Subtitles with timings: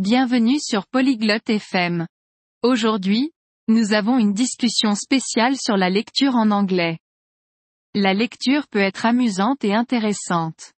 [0.00, 2.06] Bienvenue sur Polyglotte FM.
[2.62, 3.32] Aujourd'hui,
[3.66, 7.00] nous avons une discussion spéciale sur la lecture en anglais.
[7.96, 10.72] La lecture peut être amusante et intéressante.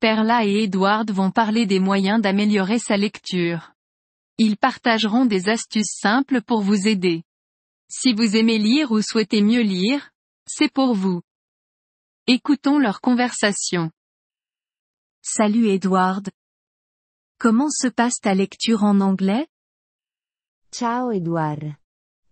[0.00, 3.74] Perla et Edward vont parler des moyens d'améliorer sa lecture.
[4.38, 7.22] Ils partageront des astuces simples pour vous aider.
[7.88, 10.10] Si vous aimez lire ou souhaitez mieux lire,
[10.48, 11.22] c'est pour vous.
[12.26, 13.92] Écoutons leur conversation.
[15.22, 16.28] Salut Edward.
[17.40, 19.46] Comment se passe ta lecture en anglais?
[20.72, 21.78] Ciao Edward.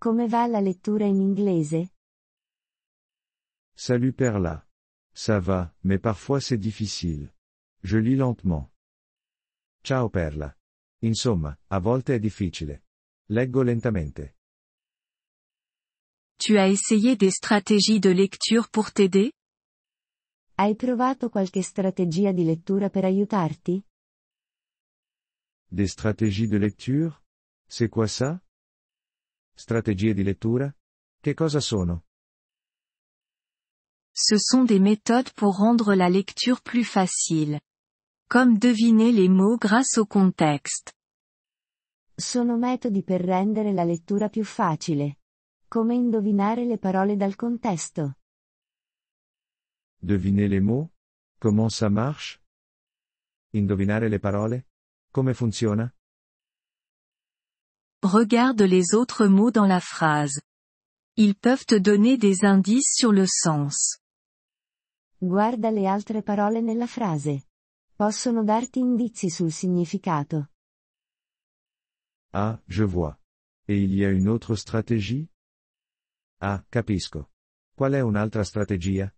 [0.00, 1.92] Come va la lettura in inglese?
[3.76, 4.66] Salut Perla.
[5.14, 7.32] Ça va, mais parfois c'est difficile.
[7.84, 8.72] Je lis lentement.
[9.84, 10.58] Ciao Perla.
[11.02, 12.82] Insomma, a volte è difficile.
[13.28, 14.34] Leggo lentamente.
[16.36, 19.30] Tu as essayé des stratégies de lecture pour t'aider?
[20.56, 23.85] Hai provato qualche strategia di lettura per aiutarti?
[25.70, 27.22] Des stratégies de lecture?
[27.68, 28.40] C'est quoi ça?
[29.56, 30.72] Strategie di lettura?
[31.20, 32.04] Che cosa sono?
[34.12, 37.60] Ce sont des méthodes pour rendre la lecture plus facile.
[38.28, 40.94] Comme deviner les mots grâce au contexte.
[42.14, 45.18] Sono metodi per rendere la lettura più facile.
[45.68, 48.18] Come indovinare le parole dal contesto?
[50.00, 50.90] Deviner les mots?
[51.38, 52.40] Comment ça marche?
[53.52, 54.66] Indovinare le parole?
[55.10, 55.92] Come funziona?
[58.02, 60.40] Regarde les autres mots dans la phrase.
[61.16, 63.98] Ils peuvent te donner des indices sur le sens.
[65.20, 67.46] Guarda le altre parole nella frase.
[67.96, 70.50] Possono darti indizi sul significato.
[72.32, 73.18] Ah, je vois.
[73.66, 75.30] Et il y a une autre stratégie?
[76.40, 77.30] Ah, capisco.
[77.74, 79.10] Qual è un'altra strategia?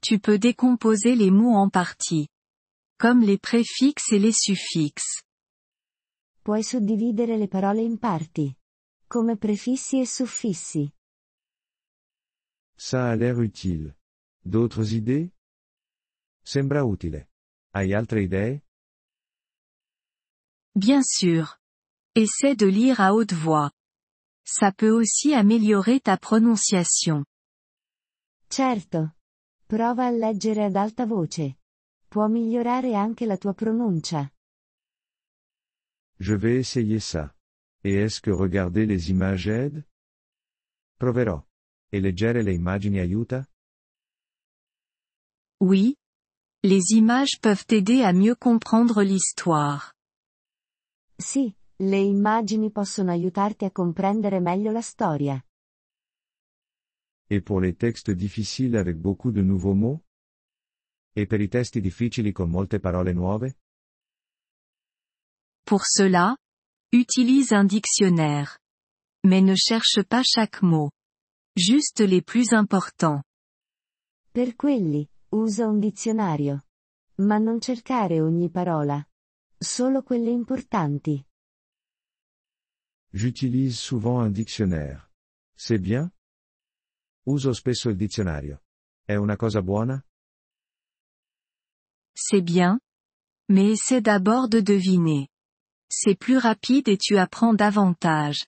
[0.00, 2.26] Tu peux décomposer les mots en parties.
[3.00, 5.22] Comme les préfixes et les suffixes.
[6.44, 8.54] Puoi suddividere le parole in parti.
[9.08, 10.92] Come prefissi e suffissi.
[12.76, 13.96] Ça a l'air utile.
[14.44, 15.32] D'autres idées?
[16.44, 17.26] Sembra utile.
[17.72, 18.60] Hai altre idee?
[20.74, 21.56] Bien sûr.
[22.14, 23.70] Essaie de lire à haute voix.
[24.44, 27.24] Ça peut aussi améliorer ta prononciation.
[28.50, 29.14] Certo.
[29.66, 31.59] Prova a leggere ad alta voce.
[32.10, 34.28] Può migliorare anche la tua pronuncia.
[36.18, 37.32] Je vais essayer ça.
[37.84, 39.86] Et est-ce que regarder les images aide?
[40.96, 41.46] Proverò.
[41.88, 43.48] E leggere le immagini aiuta?
[45.60, 45.94] Oui.
[46.64, 49.94] Les images peuvent t'aider à mieux comprendre l'histoire.
[51.16, 55.40] Sì, le immagini possono aiutarti a comprendere meglio la storia.
[57.28, 60.02] Et pour les textes difficiles avec beaucoup de nouveaux mots?
[61.12, 63.58] E per i testi difficili con molte parole nuove?
[65.64, 66.36] Pour cela,
[66.92, 68.58] utilise un dictionnaire.
[69.26, 70.90] Mais ne cherche pas chaque mot.
[71.56, 73.22] Juste les plus importants.
[74.32, 76.64] Per quelli, usa un dizionario.
[77.18, 79.04] Ma non cercare ogni parola.
[79.58, 81.22] Solo quelle importanti.
[83.12, 85.10] J'utilise souvent un dictionnaire.
[85.54, 86.10] C'est bien?
[87.26, 88.62] Uso spesso il dizionario.
[89.04, 90.02] È una cosa buona?
[92.22, 92.78] C'est bien.
[93.48, 95.28] Mais essaie d'abord de deviner.
[95.90, 98.46] C'est plus rapide et tu apprends davantage.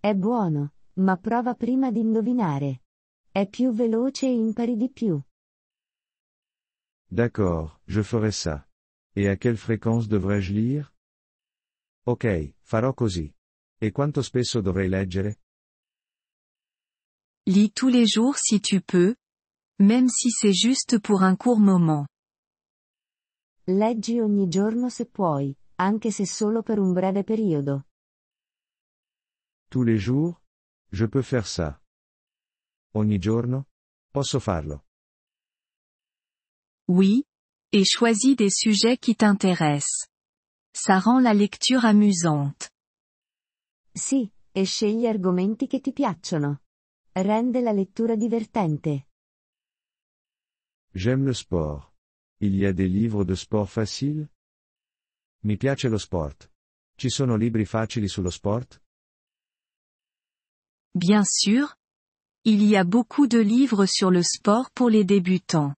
[0.00, 2.82] È buono, ma prova prima di indovinare.
[3.32, 5.20] È più veloce e impari di più.
[7.10, 8.66] D'accord, je ferai ça.
[9.16, 10.94] Et à quelle fréquence devrais-je lire?
[12.06, 13.34] Ok, farò così.
[13.78, 15.40] E quanto spesso dovrei leggere?
[17.46, 19.16] Lis tous les jours si tu peux.
[19.80, 22.06] Même si c'est juste pour un court moment.
[23.66, 27.86] Leggi ogni giorno se puoi, anche se solo per un breve periodo.
[29.70, 30.38] Tous les jours?
[30.90, 31.80] Je peux faire ça.
[32.92, 33.68] Ogni giorno?
[34.10, 34.84] Posso farlo.
[36.88, 37.24] Oui.
[37.72, 40.08] Et choisis des sujets qui t'intéressent.
[40.70, 42.68] Ça rend la lecture amusante.
[43.92, 46.64] Sì, e scegli argomenti che ti piacciono.
[47.12, 49.08] Rende la lettura divertente.
[50.92, 51.93] J'aime le sport.
[52.44, 54.28] Il y a des livres de sport faciles?
[55.44, 56.52] Mi piace lo sport.
[56.94, 58.82] Ci sono libri facili sullo sport?
[60.90, 61.74] Bien sûr.
[62.42, 65.74] Il y a beaucoup de livres sur le sport pour les débutants.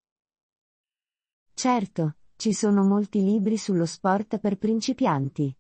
[1.55, 5.57] Certo, ci sono molti libri sullo sport per principianti.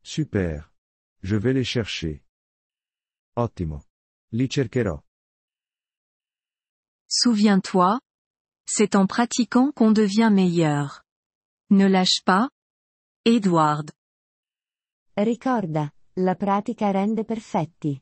[0.00, 0.72] Super.
[1.20, 2.24] Je vais les chercher.
[3.34, 3.84] Ottimo.
[4.32, 4.98] Li cercherò.
[7.06, 8.00] Souviens-toi.
[8.70, 11.02] C'est en pratiquant qu'on devient meilleur.
[11.70, 12.50] Ne lâche pas.
[13.24, 13.90] Edward.
[15.16, 17.98] Ricorda, la pratica rende perfetti.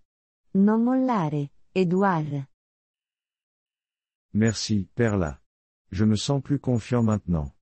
[0.57, 2.49] Non mollare, Edouard.
[4.33, 5.41] Merci, Perla.
[5.93, 7.55] Je me sens plus confiant maintenant.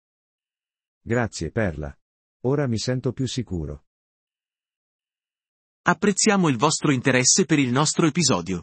[1.02, 1.94] Grazie, Perla.
[2.46, 3.84] Ora mi sento più sicuro.
[5.82, 8.62] Apprezziamo il vostro interesse per il nostro episodio.